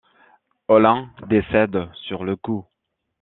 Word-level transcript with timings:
Olin 0.67 1.11
décède 1.29 1.77
sur 2.07 2.23
le 2.23 2.35
coup. 2.35 2.65